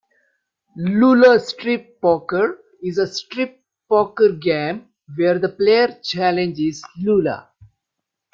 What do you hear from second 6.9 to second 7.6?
Lula.